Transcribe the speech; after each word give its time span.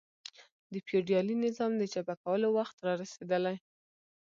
د 0.71 0.73
فیوډالي 0.85 1.35
نظام 1.45 1.71
د 1.77 1.83
چپه 1.93 2.15
کولو 2.23 2.47
وخت 2.57 2.77
را 2.85 2.93
رسېدلی. 3.01 3.57